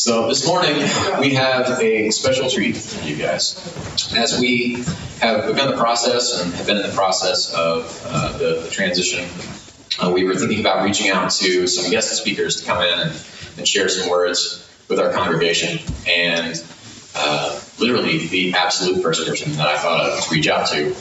[0.00, 0.76] So this morning
[1.20, 3.54] we have a special treat for you guys.
[4.16, 4.76] As we
[5.20, 9.28] have begun the process and have been in the process of uh, the, the, transition,
[10.02, 13.26] uh, we were thinking about reaching out to some guest speakers to come in and,
[13.58, 15.78] and share some words with our congregation.
[16.08, 16.64] And
[17.14, 20.96] uh, literally, the absolute first person that I thought of to reach out to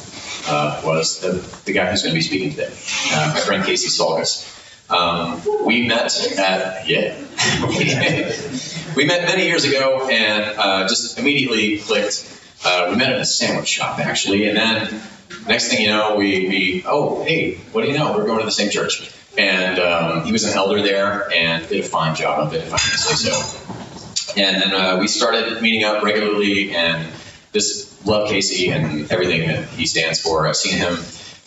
[0.47, 2.73] uh, was the, the, guy who's going to be speaking today,
[3.13, 4.57] uh, my friend Casey Salgas.
[4.89, 7.15] Um, we met at yeah,
[8.95, 12.41] we met many years ago and uh, just immediately clicked.
[12.65, 15.01] Uh, we met at a sandwich shop actually, and then
[15.47, 18.17] next thing you know, we, we oh hey, what do you know?
[18.17, 21.83] We're going to the same church, and um, he was an elder there and did
[21.83, 24.41] a fine job of it, if I can say so.
[24.41, 27.11] And then uh, we started meeting up regularly and
[27.53, 30.47] just love Casey and everything that he stands for.
[30.47, 30.97] I've seen him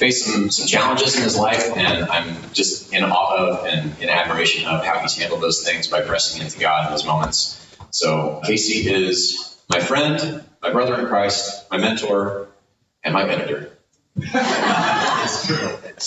[0.02, 4.08] faced some, some challenges in his life, and I'm just in awe of and in
[4.08, 7.64] admiration of how he's handled those things by pressing into God in those moments.
[7.90, 12.48] So Casey is my friend, my brother in Christ, my mentor,
[13.04, 13.70] and my editor.
[14.16, 15.78] It's true.
[15.84, 16.06] It's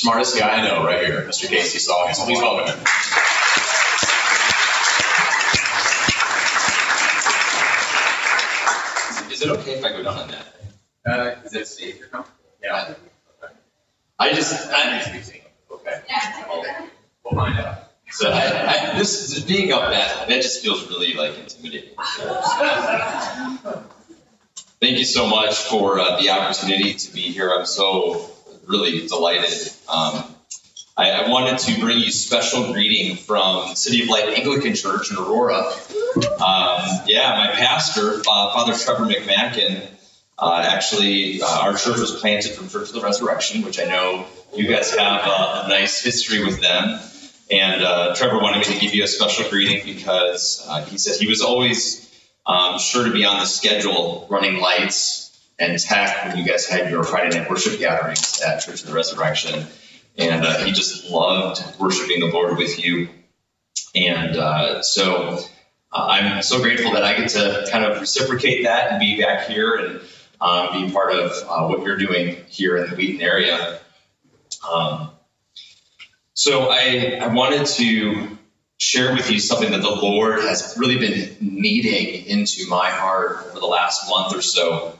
[0.00, 1.48] smartest guy I know right here, Mr.
[1.48, 2.22] Casey Salgas.
[2.26, 2.78] Please welcome him.
[9.32, 10.46] Is it okay if I go down on that?
[11.06, 11.98] Uh, is it safe?
[11.98, 12.38] You're comfortable?
[12.62, 12.94] Yeah.
[14.20, 15.00] I just, I,
[15.70, 16.00] okay.
[17.24, 17.90] We'll find out.
[18.10, 21.90] So I, I, this being up that that just feels really like intimidating.
[24.80, 27.50] Thank you so much for uh, the opportunity to be here.
[27.50, 28.30] I'm so
[28.66, 29.52] really delighted.
[29.88, 30.24] Um,
[30.96, 35.16] I, I, wanted to bring you special greeting from City of Light Anglican Church in
[35.16, 35.58] Aurora.
[35.58, 39.86] Um, yeah, my pastor, uh, Father Trevor McMacken,
[40.40, 44.26] uh, actually, uh, our church was planted from Church of the Resurrection, which I know
[44.56, 46.98] you guys have a, a nice history with them.
[47.50, 51.20] And uh, Trevor wanted me to give you a special greeting because uh, he said
[51.20, 52.10] he was always
[52.46, 55.26] um, sure to be on the schedule running lights
[55.58, 58.94] and tech when you guys had your Friday night worship gatherings at Church of the
[58.94, 59.66] Resurrection.
[60.16, 63.10] And uh, he just loved worshiping the Lord with you.
[63.94, 65.40] And uh, so
[65.92, 69.74] I'm so grateful that I get to kind of reciprocate that and be back here
[69.74, 70.00] and
[70.40, 73.78] um, being part of uh, what you're doing here in the Wheaton area.
[74.68, 75.10] Um,
[76.34, 78.38] so I, I wanted to
[78.78, 83.60] share with you something that the Lord has really been kneading into my heart over
[83.60, 84.98] the last month or so.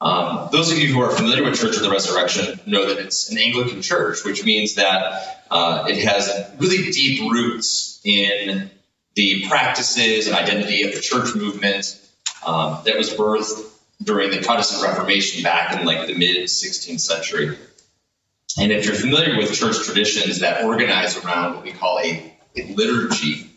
[0.00, 3.30] Um, those of you who are familiar with Church of the Resurrection know that it's
[3.30, 8.70] an Anglican church, which means that uh, it has really deep roots in
[9.14, 11.98] the practices and identity of the church movement
[12.44, 13.64] um, that was birthed
[14.04, 17.56] during the Protestant Reformation back in like the mid 16th century.
[18.58, 22.74] And if you're familiar with church traditions that organize around what we call a, a
[22.74, 23.50] liturgy,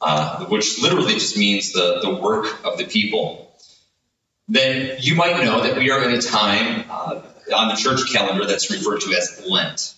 [0.00, 3.56] uh, which literally just means the, the work of the people,
[4.48, 7.22] then you might know that we are in a time uh,
[7.54, 9.94] on the church calendar that's referred to as Lent.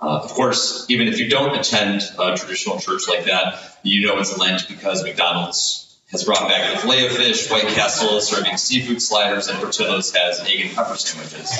[0.00, 4.18] Uh, of course, even if you don't attend a traditional church like that, you know
[4.18, 9.00] it's Lent because McDonald's has brought back the filet of fish, White Castle serving seafood
[9.00, 11.50] sliders, and Portillo's has egg and pepper sandwiches.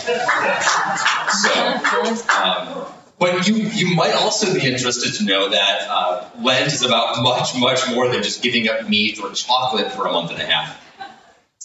[1.43, 2.87] So, um,
[3.19, 7.57] but you, you might also be interested to know that uh, Lent is about much,
[7.57, 10.77] much more than just giving up meat or chocolate for a month and a half.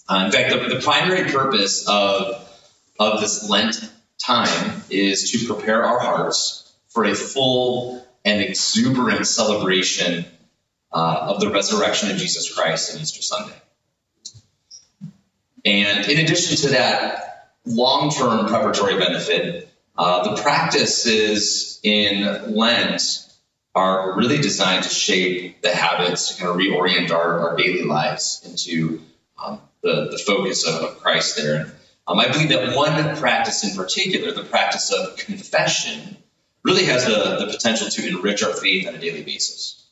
[0.07, 2.47] Uh, in fact, the, the primary purpose of,
[2.99, 3.89] of this Lent
[4.23, 10.25] time is to prepare our hearts for a full and exuberant celebration
[10.95, 13.55] uh, of the resurrection of Jesus Christ on Easter Sunday.
[15.65, 23.27] And in addition to that long term preparatory benefit, uh, the practices in Lent
[23.73, 28.41] are really designed to shape the habits, to kind of reorient our, our daily lives
[28.45, 29.01] into
[29.43, 31.73] um, the, the focus of, of Christ there.
[32.07, 36.15] Um, I believe that one practice in particular, the practice of confession,
[36.63, 39.84] really has the, the potential to enrich our faith on a daily basis.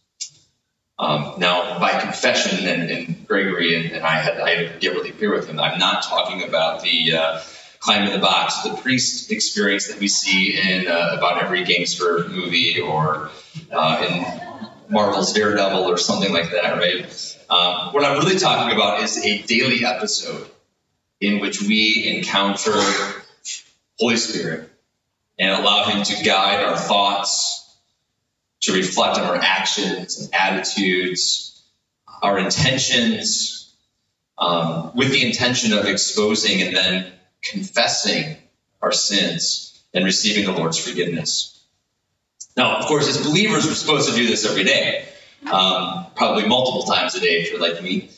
[1.00, 5.12] Um, now, by confession, and, and Gregory and, and, I had I had get really
[5.12, 5.60] clear with him.
[5.60, 7.42] I'm not talking about the uh,
[7.80, 12.28] climb in the box, the priest experience that we see in uh, about every gangster
[12.30, 13.32] movie or
[13.72, 17.06] uh, in Marvel's Daredevil or something like that, right?
[17.50, 20.48] Um, what I'm really talking about is a daily episode
[21.20, 22.72] in which we encounter
[24.00, 24.70] Holy Spirit
[25.40, 27.63] and allow Him to guide our thoughts,
[28.64, 31.64] to reflect on our actions and attitudes,
[32.22, 33.74] our intentions,
[34.38, 37.12] um, with the intention of exposing and then
[37.42, 38.38] confessing
[38.82, 41.62] our sins and receiving the Lord's forgiveness.
[42.56, 45.06] Now, of course, as believers, we're supposed to do this every day.
[45.52, 48.10] um, probably multiple times a day if you're like me.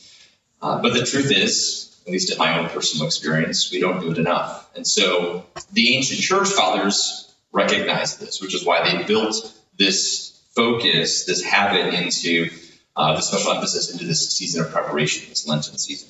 [0.61, 4.11] Uh, but the truth is, at least in my own personal experience, we don't do
[4.11, 4.69] it enough.
[4.75, 10.24] And so the ancient church fathers recognized this, which is why they built this
[10.55, 12.49] focus, this habit into
[12.95, 16.09] uh, the special emphasis into this season of preparation, this Lenten season.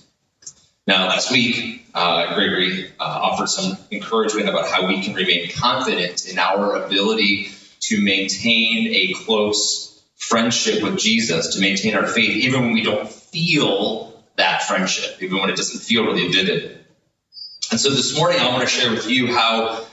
[0.87, 6.27] Now, last week, uh, Gregory uh, offered some encouragement about how we can remain confident
[6.27, 7.49] in our ability
[7.81, 13.09] to maintain a close friendship with Jesus, to maintain our faith, even when we don't
[13.09, 16.85] feel that friendship, even when it doesn't feel really vivid.
[17.71, 19.85] And so this morning, I want to share with you how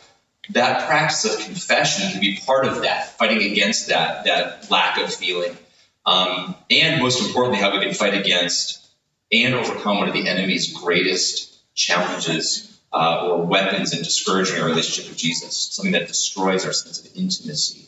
[0.50, 5.12] that practice of confession can be part of that, fighting against that, that lack of
[5.12, 5.56] feeling.
[6.04, 8.84] Um, and most importantly, how we can fight against
[9.30, 15.08] and overcome one of the enemy's greatest challenges uh, or weapons in discouraging our relationship
[15.10, 17.86] with Jesus, something that destroys our sense of intimacy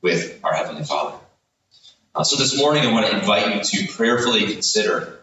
[0.00, 1.18] with our Heavenly Father.
[2.14, 5.20] Uh, so this morning, I want to invite you to prayerfully consider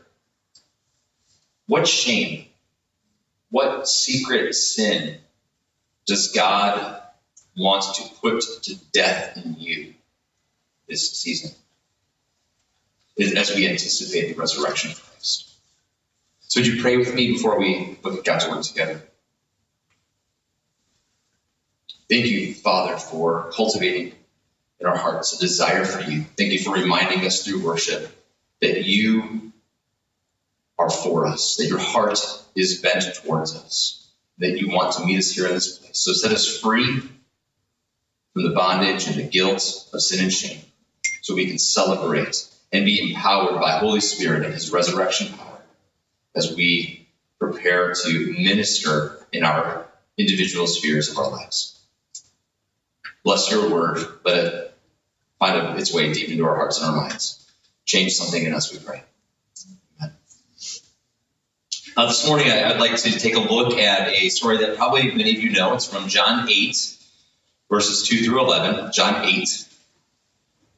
[1.65, 2.45] what shame,
[3.49, 5.17] what secret sin
[6.05, 7.01] does God
[7.57, 9.93] want to put to death in you
[10.87, 11.51] this season
[13.17, 15.51] as we anticipate the resurrection of Christ?
[16.47, 19.01] So, would you pray with me before we look at God's Word together?
[22.07, 24.13] Thank you, Father, for cultivating
[24.79, 26.25] in our hearts a desire for you.
[26.37, 28.11] Thank you for reminding us through worship
[28.61, 29.51] that you
[30.77, 32.19] are for us, that your heart
[32.55, 34.04] is bent towards us,
[34.39, 35.97] that you want to meet us here in this place.
[35.97, 36.99] So set us free
[38.33, 40.59] from the bondage and the guilt of sin and shame
[41.21, 45.61] so we can celebrate and be empowered by Holy Spirit and his resurrection power
[46.35, 47.07] as we
[47.39, 49.87] prepare to minister in our
[50.17, 51.79] individual spheres of our lives.
[53.23, 54.05] Bless your word.
[54.23, 54.77] Let it
[55.39, 57.41] find its way deep into our hearts and our minds.
[57.85, 59.03] Change something in us, we pray.
[61.97, 65.15] Uh, this morning, I, would like to take a look at a story that probably
[65.15, 65.75] many of you know.
[65.75, 66.97] It's from John 8,
[67.69, 68.91] verses 2 through 11.
[68.91, 69.47] John 8,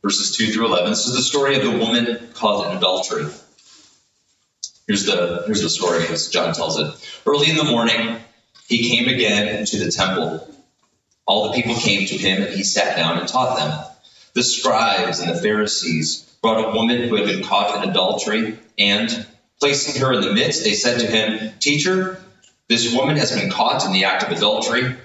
[0.03, 0.91] verses 2 through 11.
[0.91, 3.25] This is the story of the woman caught in adultery.
[4.85, 6.93] Here's the, here's the story as John tells it.
[7.25, 8.19] Early in the morning,
[8.67, 10.47] he came again to the temple.
[11.25, 13.85] All the people came to him, and he sat down and taught them.
[14.35, 19.25] The scribes and the Pharisees brought a woman who had been caught in adultery, and
[19.59, 22.21] Placing her in the midst, they said to him, Teacher,
[22.67, 24.95] this woman has been caught in the act of adultery.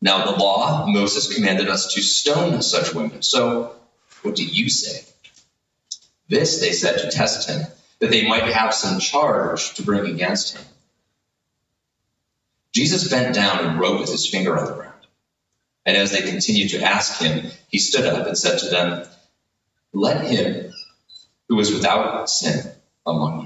[0.00, 3.22] Now, the law, Moses commanded us to stone such women.
[3.22, 3.74] So,
[4.22, 5.04] what do you say?
[6.28, 7.66] This they said to test him,
[7.98, 10.64] that they might have some charge to bring against him.
[12.74, 14.92] Jesus bent down and wrote with his finger on the ground.
[15.86, 19.06] And as they continued to ask him, he stood up and said to them,
[19.94, 20.72] Let him
[21.48, 22.70] who is without sin
[23.06, 23.45] among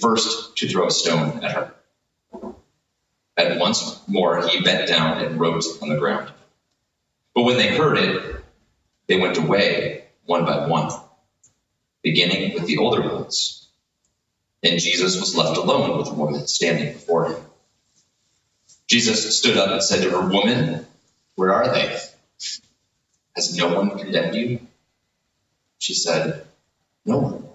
[0.00, 1.74] first to throw a stone at her.
[3.36, 6.30] At once more he bent down and wrote on the ground.
[7.34, 8.44] But when they heard it,
[9.06, 10.90] they went away one by one,
[12.02, 13.68] beginning with the older ones.
[14.62, 17.42] And Jesus was left alone with the woman standing before him.
[18.86, 20.86] Jesus stood up and said to her, Woman,
[21.34, 21.98] where are they?
[23.36, 24.60] Has no one condemned you?
[25.78, 26.44] She said,
[27.06, 27.49] No one.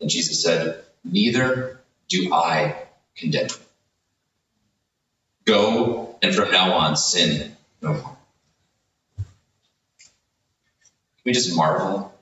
[0.00, 2.76] And Jesus said, Neither do I
[3.16, 3.54] condemn you.
[5.44, 8.16] Go and from now on sin no more.
[9.16, 9.24] Can
[11.24, 12.12] we just marvel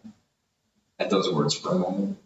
[0.99, 2.19] at those words for a moment?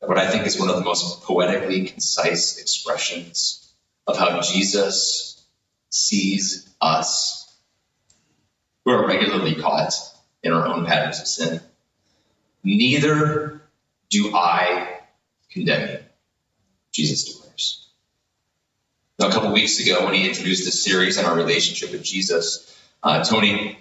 [0.00, 3.72] What I think is one of the most poetically concise expressions
[4.06, 5.44] of how Jesus
[5.90, 7.56] sees us
[8.84, 9.92] who are regularly caught
[10.42, 11.60] in our own patterns of sin.
[12.62, 13.57] Neither
[14.10, 15.00] do I
[15.50, 15.98] condemn you?
[16.92, 17.88] Jesus declares.
[19.18, 22.78] Now, a couple weeks ago, when he introduced this series on our relationship with Jesus,
[23.02, 23.78] uh, Tony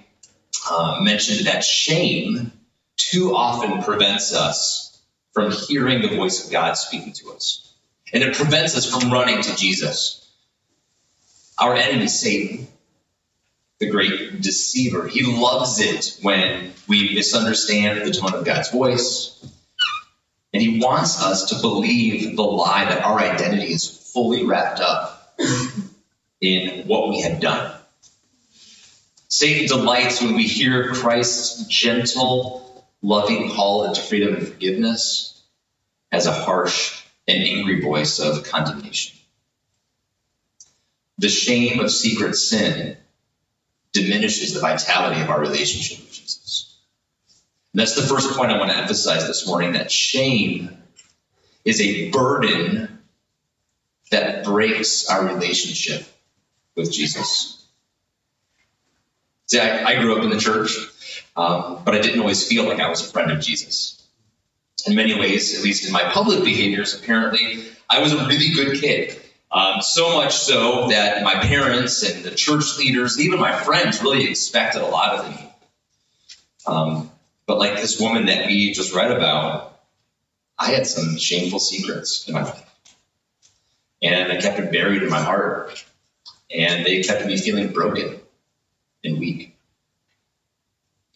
[0.69, 2.51] uh, mentioned that shame
[2.95, 4.99] too often prevents us
[5.33, 7.71] from hearing the voice of God speaking to us.
[8.11, 10.27] And it prevents us from running to Jesus.
[11.59, 12.67] Our enemy, Satan,
[13.79, 19.45] the great deceiver, he loves it when we misunderstand the tone of God's voice,
[20.57, 25.37] and he wants us to believe the lie that our identity is fully wrapped up
[26.41, 27.79] in what we have done.
[29.27, 35.39] Satan delights when we hear Christ's gentle, loving call into freedom and forgiveness
[36.11, 39.15] as a harsh and angry voice of condemnation.
[41.19, 42.97] The shame of secret sin
[43.93, 46.66] diminishes the vitality of our relationship with Jesus.
[47.77, 50.75] And that's the first point I want to emphasize this morning that shame
[51.63, 53.03] is a burden
[54.09, 56.03] that breaks our relationship
[56.75, 57.63] with Jesus.
[59.45, 60.75] See, I, I grew up in the church,
[61.35, 64.03] um, but I didn't always feel like I was a friend of Jesus.
[64.87, 68.81] In many ways, at least in my public behaviors, apparently, I was a really good
[68.81, 69.21] kid.
[69.51, 74.27] Um, so much so that my parents and the church leaders, even my friends, really
[74.27, 75.53] expected a lot of me.
[76.65, 77.11] Um,
[77.47, 79.79] but like this woman that we just read about,
[80.59, 82.63] I had some shameful secrets in my life.
[84.03, 85.83] And I kept it buried in my heart.
[86.53, 88.19] And they kept me feeling broken
[89.03, 89.55] and weak.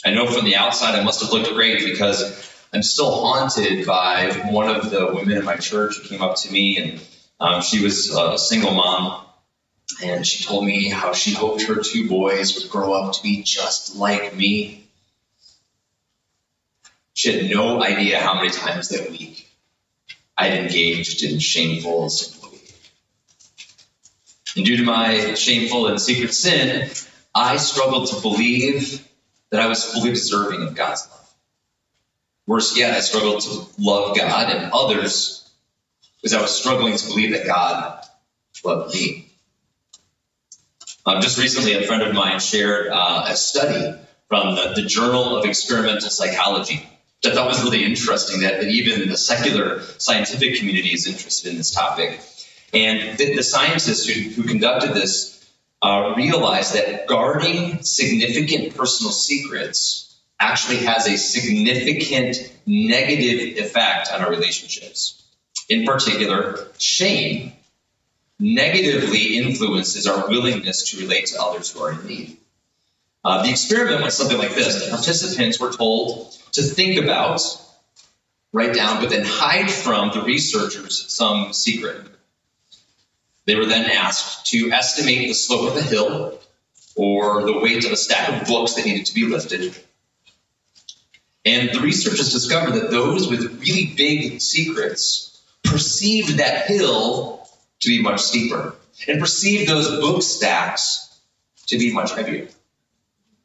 [0.05, 4.31] I know from the outside I must have looked great because I'm still haunted by
[4.49, 7.01] one of the women in my church who came up to me and
[7.39, 9.25] um, she was a single mom.
[10.01, 13.43] And she told me how she hoped her two boys would grow up to be
[13.43, 14.80] just like me
[17.13, 19.49] she had no idea how many times that week
[20.37, 22.57] I'd engaged in shameful sinful
[24.55, 26.89] And due to my shameful and secret sin,
[27.33, 29.07] I struggled to believe
[29.49, 31.33] that I was fully deserving of God's love.
[32.47, 35.49] Worse yet, I struggled to love God and others
[36.17, 38.03] because I was struggling to believe that God
[38.63, 39.27] loved me.
[41.05, 45.35] Um, just recently, a friend of mine shared uh, a study from the, the Journal
[45.37, 46.87] of Experimental Psychology
[47.23, 51.57] I thought was really interesting that, that even the secular scientific community is interested in
[51.57, 52.19] this topic.
[52.73, 55.37] And the, the scientists who, who, conducted this
[55.81, 64.31] uh, realized that guarding significant personal secrets actually has a significant negative effect on our
[64.31, 65.21] relationships.
[65.69, 67.53] In particular, shame
[68.39, 72.37] negatively influences our willingness to relate to others who are in need.
[73.23, 74.85] Uh, the experiment went something like this.
[74.85, 77.41] The participants were told to think about,
[78.51, 82.07] write down, but then hide from the researchers some secret.
[83.45, 86.39] They were then asked to estimate the slope of a hill
[86.95, 89.75] or the weight of a stack of books that needed to be lifted.
[91.45, 97.47] And the researchers discovered that those with really big secrets perceived that hill
[97.79, 98.75] to be much steeper
[99.07, 101.19] and perceived those book stacks
[101.67, 102.47] to be much heavier.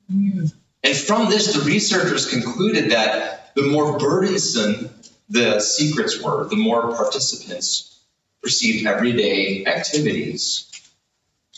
[0.09, 4.91] And from this, the researchers concluded that the more burdensome
[5.29, 7.99] the secrets were, the more participants
[8.43, 10.71] perceived everyday activities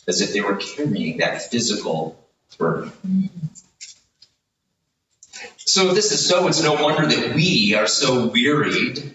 [0.06, 2.18] as if they were carrying that physical
[2.56, 2.90] burden.
[5.58, 9.14] So, if this is so, it's no wonder that we are so wearied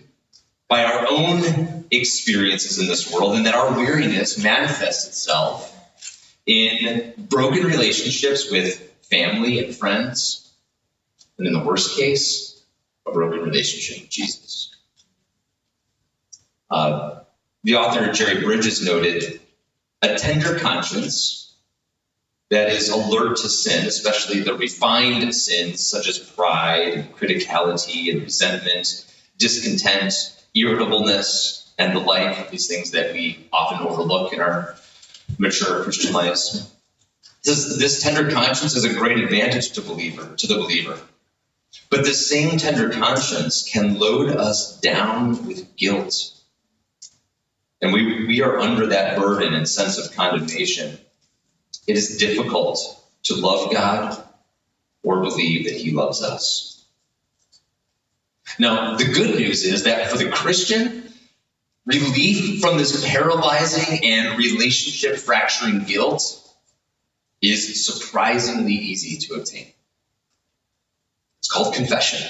[0.68, 5.70] by our own experiences in this world and that our weariness manifests itself
[6.46, 10.52] in broken relationships with family and friends,
[11.38, 12.64] and in the worst case,
[13.08, 14.76] a broken relationship with Jesus.
[16.70, 17.20] Uh,
[17.64, 19.40] the author Jerry Bridges noted
[20.02, 21.54] a tender conscience
[22.50, 29.06] that is alert to sin, especially the refined sins such as pride, criticality, and resentment,
[29.38, 30.14] discontent,
[30.56, 34.76] irritableness, and the like, these things that we often overlook in our
[35.38, 36.73] mature Christian lives.
[37.44, 40.98] This, this tender conscience is a great advantage to believer to the believer.
[41.90, 46.32] But this same tender conscience can load us down with guilt.
[47.82, 50.98] And we, we are under that burden and sense of condemnation.
[51.86, 52.80] It is difficult
[53.24, 54.24] to love God
[55.04, 56.86] or believe that He loves us.
[58.58, 61.12] Now, the good news is that for the Christian,
[61.86, 66.43] relief from this paralyzing and relationship fracturing guilt
[67.44, 69.68] is surprisingly easy to obtain.
[71.40, 72.26] It's called confession.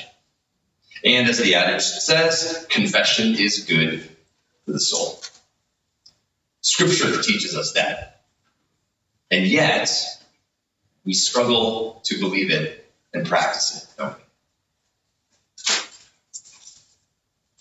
[1.05, 4.09] And as the adage says, confession is good
[4.65, 5.21] for the soul.
[6.61, 8.23] Scripture teaches us that.
[9.29, 9.91] And yet,
[11.05, 14.23] we struggle to believe it and practice it, don't we?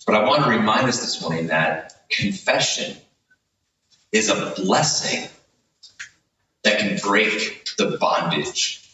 [0.07, 2.97] But I want to remind us this morning that confession
[4.11, 5.29] is a blessing
[6.73, 8.89] that can break the bondage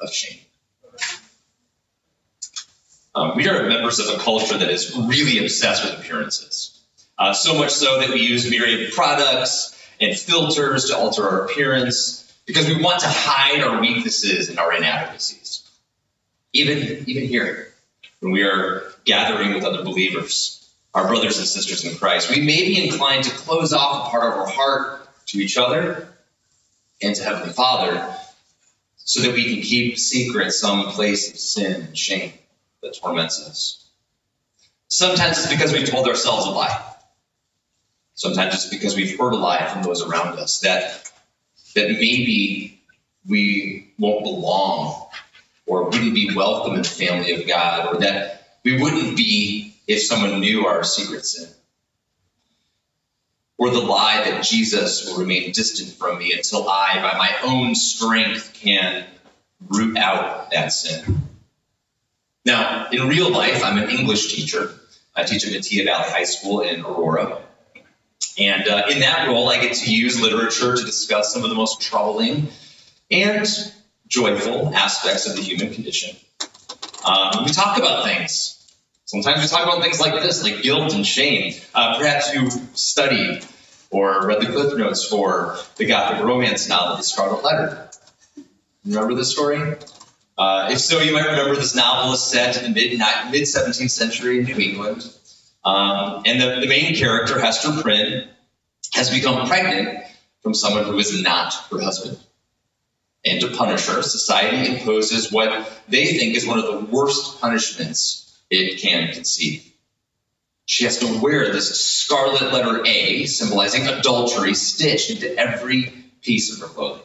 [0.00, 0.40] of shame.
[3.14, 6.80] Um, we are members of a culture that is really obsessed with appearances.
[7.18, 12.24] Uh, so much so that we use myriad products and filters to alter our appearance
[12.46, 15.68] because we want to hide our weaknesses and our inadequacies.
[16.52, 17.72] Even, even here,
[18.20, 20.54] when we are gathering with other believers,
[20.94, 24.32] our brothers and sisters in Christ, we may be inclined to close off a part
[24.32, 26.08] of our heart to each other
[27.02, 28.14] and to Heavenly Father
[28.96, 32.32] so that we can keep secret some place of sin and shame.
[32.82, 33.88] that torments us.
[34.88, 36.84] Sometimes it's because we've told ourselves a lie.
[38.14, 41.10] Sometimes it's because we've heard a lie from those around us that
[41.74, 42.80] that maybe
[43.26, 45.08] we won't belong
[45.66, 50.02] or wouldn't be welcome in the family of God or that we wouldn't be if
[50.02, 51.48] someone knew our secret sin.
[53.58, 57.74] Or the lie that Jesus will remain distant from me until I, by my own
[57.74, 59.04] strength, can
[59.68, 61.22] root out that sin.
[62.44, 64.72] Now, in real life, I'm an English teacher.
[65.14, 67.42] I teach at Metea Valley High School in Aurora.
[68.38, 71.56] And uh, in that role, I get to use literature to discuss some of the
[71.56, 72.48] most troubling
[73.10, 73.46] and
[74.06, 76.16] joyful aspects of the human condition.
[77.04, 78.57] Um, we talk about things.
[79.08, 81.54] Sometimes we talk about things like this, like guilt and shame.
[81.74, 83.42] Uh, perhaps you studied
[83.88, 87.88] or read the cliff notes for the Gothic romance novel, The Scarlet Letter.
[88.84, 89.76] Remember this story?
[90.36, 92.98] Uh, if so, you might remember this novel is set in the mid
[93.30, 95.10] mid 17th century in New England.
[95.64, 98.28] Um, and the, the main character, Hester Prynne,
[98.92, 100.04] has become pregnant
[100.42, 102.18] from someone who is not her husband.
[103.24, 108.27] And to punish her, society imposes what they think is one of the worst punishments
[108.50, 109.64] it can conceive.
[110.64, 116.60] She has to wear this scarlet letter A, symbolizing adultery, stitched into every piece of
[116.60, 117.02] her clothing.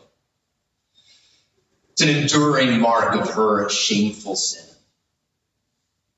[1.92, 4.66] It's an enduring mark of her shameful sin.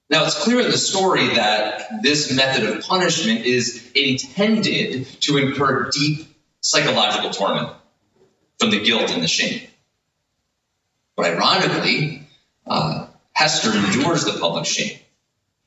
[0.10, 5.89] Now, it's clear in the story that this method of punishment is intended to incur
[5.89, 6.27] deep
[6.62, 7.74] psychological torment
[8.60, 9.62] from the guilt and the shame.
[11.15, 12.27] But ironically,
[12.65, 14.98] uh, Hester endures the public shame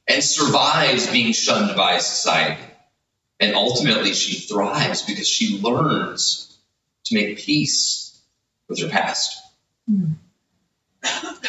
[0.08, 2.62] and survives being shunned by society.
[3.40, 6.58] And ultimately, she thrives because she learns
[7.04, 8.20] to make peace
[8.68, 9.40] with her past.
[9.88, 10.14] Mm.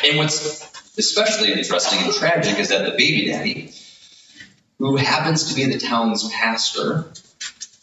[0.06, 3.72] And what's especially interesting and tragic is that the baby daddy,
[4.78, 7.12] who happens to be the town's pastor,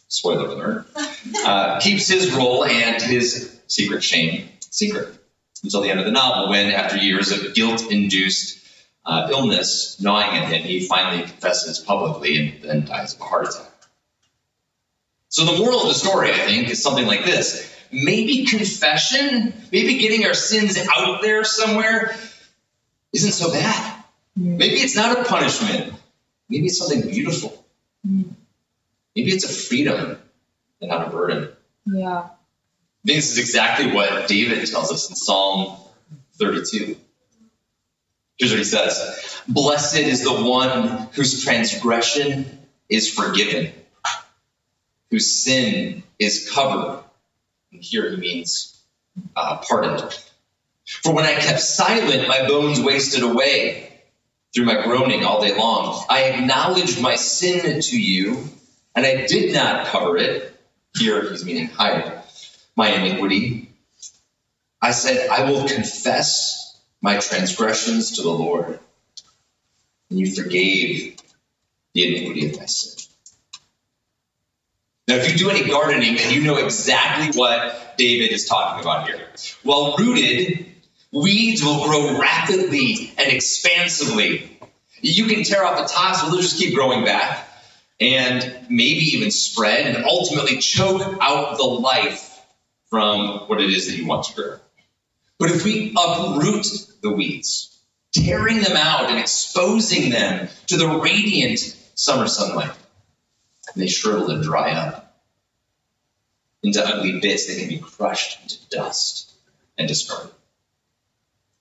[0.08, 0.86] spoiler alert,
[1.44, 5.18] uh, keeps his role and his secret shame secret
[5.64, 8.65] until the end of the novel, when, after years of guilt induced
[9.06, 13.48] uh, illness gnawing at him, he finally confesses publicly and then dies of a heart
[13.48, 13.72] attack.
[15.28, 19.98] So, the moral of the story, I think, is something like this maybe confession, maybe
[19.98, 22.14] getting our sins out there somewhere
[23.12, 24.04] isn't so bad.
[24.34, 25.94] Maybe it's not a punishment.
[26.48, 27.64] Maybe it's something beautiful.
[28.04, 28.34] Maybe
[29.32, 30.18] it's a freedom
[30.80, 31.50] and not a burden.
[31.86, 32.18] Yeah.
[32.18, 35.78] I think this is exactly what David tells us in Psalm
[36.34, 36.96] 32.
[38.38, 43.72] Here's what he says Blessed is the one whose transgression is forgiven,
[45.10, 47.02] whose sin is covered.
[47.72, 48.78] And here he means
[49.34, 50.02] uh, pardoned.
[51.02, 54.00] For when I kept silent, my bones wasted away
[54.54, 56.04] through my groaning all day long.
[56.08, 58.44] I acknowledged my sin to you,
[58.94, 60.52] and I did not cover it.
[60.96, 62.22] Here he's meaning hide
[62.76, 63.70] my iniquity.
[64.80, 66.55] I said, I will confess
[67.06, 68.80] my transgressions to the Lord.
[70.10, 71.16] And you forgave
[71.94, 73.04] the iniquity of my sin.
[75.06, 79.06] Now, if you do any gardening, then you know exactly what David is talking about
[79.06, 79.20] here.
[79.62, 80.66] Well rooted,
[81.12, 84.58] weeds will grow rapidly and expansively.
[85.00, 87.48] You can tear off the tops, but they'll just keep growing back
[88.00, 92.44] and maybe even spread and ultimately choke out the life
[92.90, 94.58] from what it is that you want to grow.
[95.38, 96.66] But if we uproot
[97.02, 97.78] the weeds,
[98.12, 101.58] tearing them out and exposing them to the radiant
[101.94, 102.76] summer sunlight,
[103.74, 105.20] they shrivel and dry up
[106.62, 109.32] into ugly bits that can be crushed into dust
[109.76, 110.32] and discarded.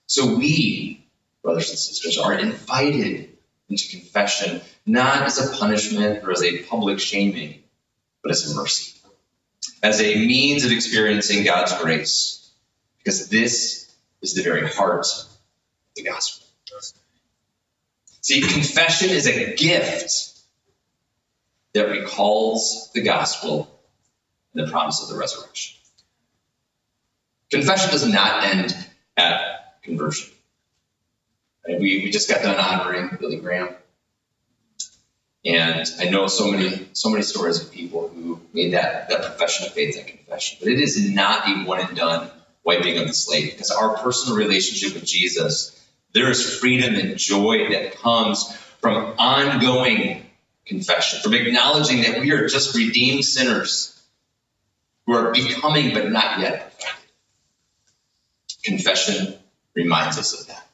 [0.06, 1.04] So we,
[1.42, 3.36] brothers and sisters, are invited
[3.68, 7.62] into confession, not as a punishment or as a public shaming,
[8.22, 8.96] but as a mercy
[9.82, 12.35] as a means of experiencing God's grace,
[13.06, 15.28] because this is the very heart of
[15.94, 16.44] the gospel.
[18.20, 20.40] See, confession is a gift
[21.72, 23.70] that recalls the gospel
[24.52, 25.76] and the promise of the resurrection.
[27.52, 28.76] Confession does not end
[29.16, 30.28] at conversion.
[31.64, 33.68] We, we just got done honoring Billy Graham.
[35.44, 39.68] And I know so many, so many stories of people who made that, that profession
[39.68, 40.58] of faith, that confession.
[40.58, 42.30] But it is not a one and done
[42.66, 45.72] wiping of the slate because our personal relationship with Jesus,
[46.12, 50.26] there is freedom and joy that comes from ongoing
[50.66, 53.92] confession, from acknowledging that we are just redeemed sinners
[55.06, 57.04] who are becoming but not yet perfected.
[58.64, 59.34] Confession
[59.74, 60.66] reminds us of that.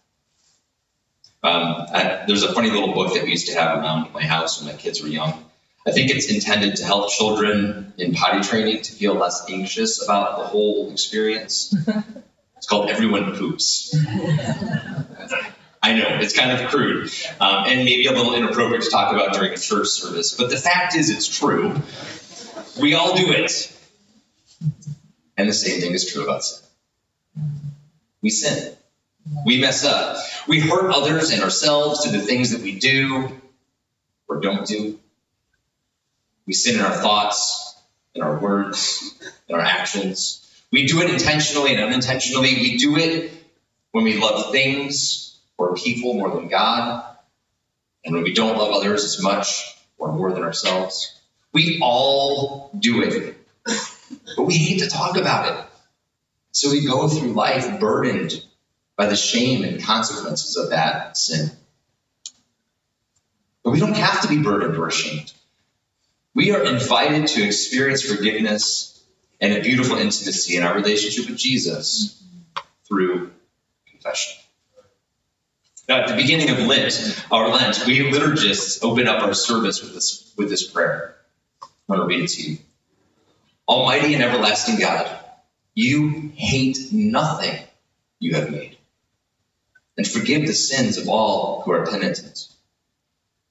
[1.44, 4.62] Um, I, there's a funny little book that we used to have around my house
[4.62, 5.44] when my kids were young.
[5.86, 10.38] I think it's intended to help children in potty training to feel less anxious about
[10.38, 11.74] the whole experience.
[12.62, 13.92] It's called Everyone Poops.
[15.82, 19.34] I know, it's kind of crude um, and maybe a little inappropriate to talk about
[19.34, 21.74] during a church service, but the fact is, it's true.
[22.80, 23.76] We all do it.
[25.36, 26.64] And the same thing is true about sin.
[28.22, 28.76] We sin.
[29.44, 30.18] We mess up.
[30.46, 33.28] We hurt others and ourselves through the things that we do
[34.28, 35.00] or don't do.
[36.46, 37.76] We sin in our thoughts,
[38.14, 39.14] in our words,
[39.48, 40.38] in our actions.
[40.70, 42.54] We do it intentionally and unintentionally.
[42.54, 43.32] We do it
[43.92, 47.04] when we love things or people more than God,
[48.04, 51.20] and when we don't love others as much or more than ourselves.
[51.52, 53.36] We all do it,
[54.36, 55.64] but we hate to talk about it.
[56.52, 58.32] So we go through life burdened
[58.96, 61.50] by the shame and consequences of that sin.
[63.62, 65.32] But we don't have to be burdened or ashamed.
[66.34, 69.04] We are invited to experience forgiveness
[69.40, 72.22] and a beautiful intimacy in our relationship with Jesus
[72.88, 73.32] through
[73.90, 74.42] confession.
[75.88, 79.94] Now, at the beginning of Lent, our Lent, we liturgists open up our service with
[79.94, 81.16] this, with this prayer.
[81.62, 82.58] I'm going to read it to you.
[83.68, 85.18] Almighty and everlasting God,
[85.74, 87.58] you hate nothing
[88.20, 88.76] you have made,
[89.96, 92.48] and forgive the sins of all who are penitent.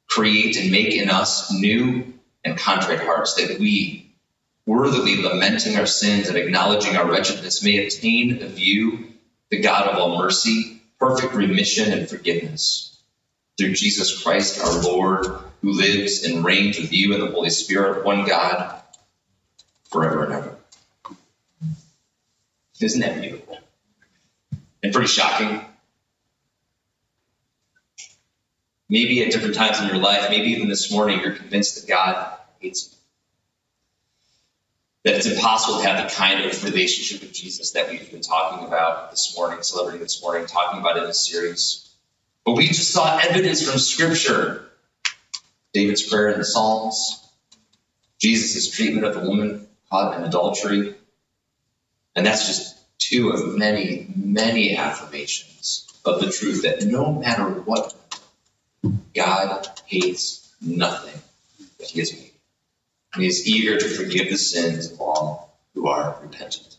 [0.08, 2.11] Create and make in us new
[2.44, 4.14] and contrite hearts, that we,
[4.66, 9.14] worthily lamenting our sins and acknowledging our wretchedness, may obtain of you,
[9.50, 12.98] the God of all mercy, perfect remission and forgiveness.
[13.58, 15.26] Through Jesus Christ our Lord,
[15.62, 18.82] who lives and reigns with you and the Holy Spirit, one God,
[19.92, 20.58] forever and ever.
[22.80, 23.60] Isn't that beautiful?
[24.82, 25.64] And pretty shocking.
[28.92, 32.38] Maybe at different times in your life, maybe even this morning, you're convinced that God
[32.60, 32.98] hates you.
[35.06, 38.68] That it's impossible to have the kind of relationship with Jesus that we've been talking
[38.68, 41.90] about this morning, celebrating this morning, talking about in this series.
[42.46, 44.70] But we just saw evidence from Scripture
[45.72, 47.30] David's prayer in the Psalms,
[48.20, 50.96] Jesus' treatment of the woman caught in adultery.
[52.14, 57.96] And that's just two of many, many affirmations of the truth that no matter what,
[59.14, 61.20] God hates nothing
[61.80, 62.32] that He has made.
[63.14, 66.78] And He is eager to forgive the sins of all who are repentant.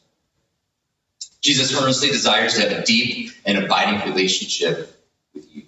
[1.41, 4.97] Jesus earnestly desires to have a deep and abiding relationship
[5.35, 5.65] with you.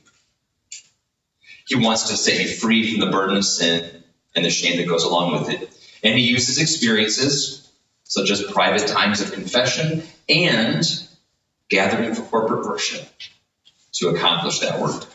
[1.66, 4.04] He wants to set you free from the burden of sin
[4.36, 5.76] and the shame that goes along with it.
[6.02, 7.68] And he uses experiences
[8.04, 10.84] such as private times of confession and
[11.68, 13.04] gathering for corporate worship
[13.94, 15.06] to accomplish that work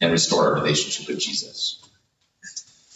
[0.00, 1.82] and restore our relationship with Jesus.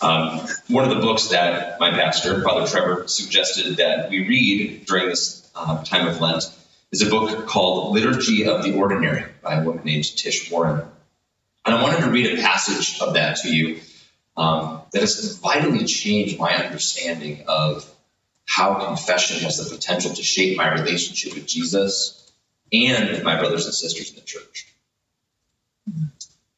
[0.00, 5.08] Um, one of the books that my pastor, Father Trevor, suggested that we read during
[5.08, 6.44] this uh, time of Lent
[6.90, 10.82] is a book called Liturgy of the Ordinary by a woman named Tish Warren.
[11.64, 13.80] And I wanted to read a passage of that to you
[14.36, 17.88] um, that has vitally changed my understanding of
[18.44, 22.30] how confession has the potential to shape my relationship with Jesus
[22.72, 24.66] and with my brothers and sisters in the church.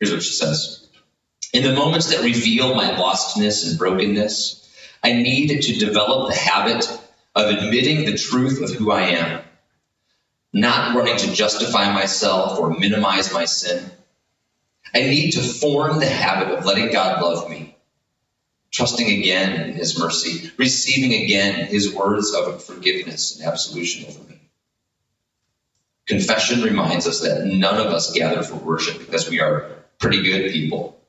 [0.05, 0.87] Here's what she says
[1.55, 4.71] In the moments that reveal my lostness and brokenness,
[5.03, 6.87] I need to develop the habit
[7.35, 9.43] of admitting the truth of who I am,
[10.53, 13.90] not running to justify myself or minimize my sin.
[14.95, 17.75] I need to form the habit of letting God love me,
[18.71, 24.38] trusting again in His mercy, receiving again His words of forgiveness and absolution over me.
[26.07, 30.52] Confession reminds us that none of us gather for worship because we are pretty good
[30.52, 31.00] people.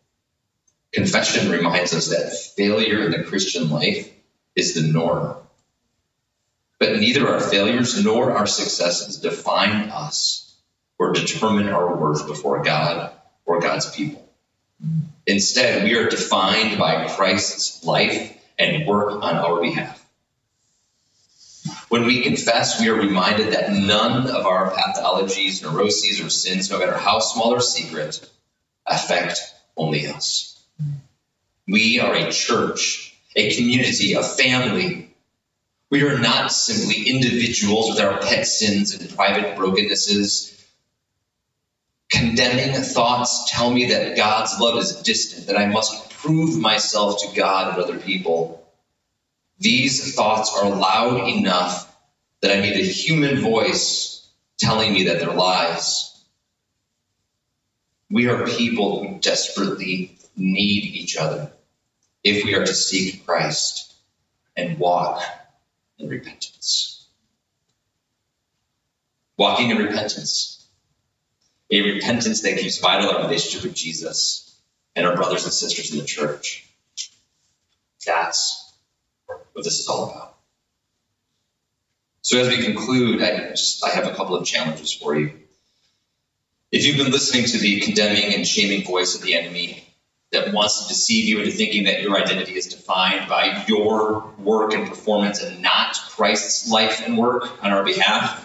[0.94, 4.10] Confession reminds us that failure in the Christian life
[4.56, 5.36] is the norm.
[6.80, 10.56] But neither our failures nor our successes define us
[10.98, 13.12] or determine our worth before God
[13.46, 14.26] or God's people.
[15.28, 20.02] Instead, we are defined by Christ's life and work on our behalf.
[21.90, 26.80] When we confess, we are reminded that none of our pathologies, neuroses, or sins, no
[26.80, 28.30] matter how small or secret,
[28.86, 29.40] affect
[29.78, 30.64] only us.
[31.68, 35.10] We are a church, a community, a family.
[35.90, 40.52] We are not simply individuals with our pet sins and private brokennesses.
[42.12, 47.36] Condemning thoughts tell me that God's love is distant, that I must prove myself to
[47.36, 48.68] God and other people.
[49.60, 51.96] These thoughts are loud enough
[52.42, 54.28] that I need a human voice
[54.60, 56.15] telling me that they're lies.
[58.10, 61.52] We are people who desperately need each other
[62.24, 63.94] if we are to seek Christ
[64.56, 65.22] and walk
[65.98, 67.08] in repentance.
[69.38, 70.66] Walking in repentance.
[71.72, 74.56] A repentance that keeps vital our relationship with Jesus
[74.96, 76.68] and our brothers and sisters in the church.
[78.06, 78.74] That's
[79.26, 80.38] what this is all about.
[82.22, 85.34] So as we conclude, I just I have a couple of challenges for you.
[86.72, 89.88] If you've been listening to the condemning and shaming voice of the enemy
[90.32, 94.74] that wants to deceive you into thinking that your identity is defined by your work
[94.74, 98.42] and performance and not Christ's life and work on our behalf,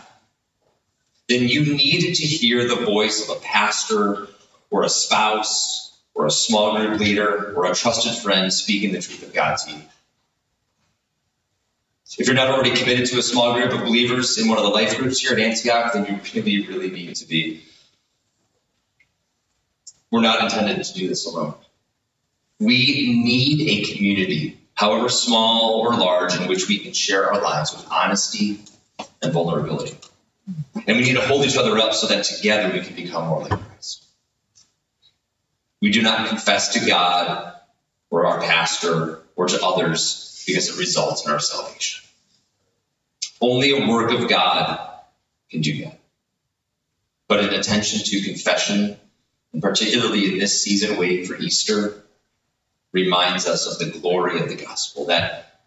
[1.29, 4.29] then you need to hear the voice of a pastor
[4.71, 9.23] or a spouse or a small group leader or a trusted friend speaking the truth
[9.23, 9.83] of God to you.
[12.19, 14.71] If you're not already committed to a small group of believers in one of the
[14.71, 17.63] life groups here at Antioch, then you really, really need to be.
[20.11, 21.55] We're not intended to do this alone.
[22.59, 27.73] We need a community, however small or large, in which we can share our lives
[27.73, 28.61] with honesty
[29.23, 29.97] and vulnerability.
[30.87, 33.43] And we need to hold each other up so that together we can become more
[33.43, 34.07] like Christ.
[35.81, 37.55] We do not confess to God
[38.11, 42.07] or our pastor or to others because it results in our salvation.
[43.41, 44.81] Only a work of God
[45.51, 45.99] can do that.
[47.29, 48.97] But an attention to confession,
[49.53, 52.03] and particularly in this season waiting for Easter,
[52.93, 55.61] reminds us of the glory of the gospel that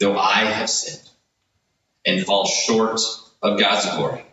[0.00, 1.08] though I have sinned
[2.04, 3.00] and fall short
[3.42, 4.24] of God's glory,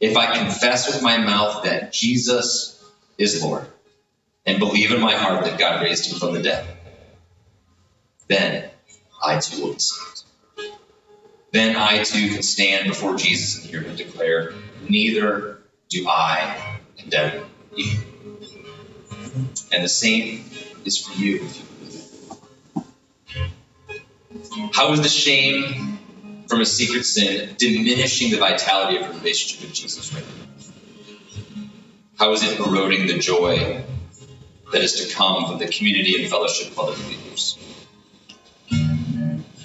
[0.00, 2.82] if I confess with my mouth that Jesus
[3.18, 3.66] is Lord
[4.46, 6.66] and believe in my heart that God raised him from the dead,
[8.28, 8.70] then
[9.22, 10.22] I too will be saved.
[11.52, 14.54] Then I too can stand before Jesus and hear him declare,
[14.88, 17.44] Neither do I condemn
[17.76, 17.98] you.
[19.72, 20.44] And the same
[20.84, 21.46] is for you.
[24.72, 25.98] How is the shame
[26.48, 31.64] from a secret sin diminishing the vitality of your relationship with Jesus right now?
[32.18, 33.82] How is it eroding the joy
[34.72, 37.56] that is to come from the community and fellowship of other believers?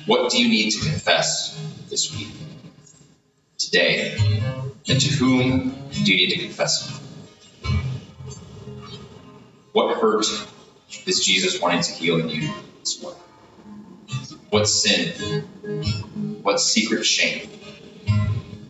[0.05, 2.29] What do you need to confess this week,
[3.57, 4.15] today?
[4.87, 7.01] And to whom do you need to confess?
[9.75, 10.25] What hurt
[11.05, 13.19] is Jesus wanting to heal in you this morning?
[14.49, 15.41] What sin,
[16.43, 17.49] what secret shame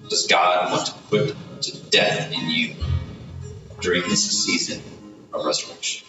[0.09, 2.73] does God want to put to death in you
[3.81, 4.81] during this season
[5.31, 6.07] of resurrection?